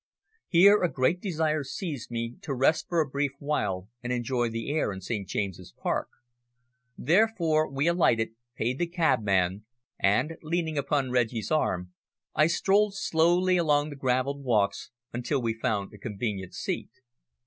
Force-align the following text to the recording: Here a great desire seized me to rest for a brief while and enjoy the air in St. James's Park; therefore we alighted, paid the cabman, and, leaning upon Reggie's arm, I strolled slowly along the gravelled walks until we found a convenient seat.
Here 0.47 0.81
a 0.81 0.91
great 0.91 1.21
desire 1.21 1.63
seized 1.63 2.09
me 2.09 2.37
to 2.41 2.55
rest 2.55 2.87
for 2.89 2.99
a 3.01 3.07
brief 3.07 3.33
while 3.37 3.87
and 4.01 4.11
enjoy 4.11 4.49
the 4.49 4.71
air 4.71 4.91
in 4.91 4.99
St. 4.99 5.27
James's 5.27 5.75
Park; 5.77 6.09
therefore 6.97 7.69
we 7.69 7.85
alighted, 7.85 8.29
paid 8.55 8.79
the 8.79 8.87
cabman, 8.87 9.63
and, 9.99 10.37
leaning 10.41 10.75
upon 10.79 11.11
Reggie's 11.11 11.51
arm, 11.51 11.91
I 12.33 12.47
strolled 12.47 12.95
slowly 12.95 13.57
along 13.57 13.91
the 13.91 13.95
gravelled 13.95 14.43
walks 14.43 14.89
until 15.13 15.39
we 15.39 15.53
found 15.53 15.93
a 15.93 15.99
convenient 15.99 16.55
seat. 16.55 16.89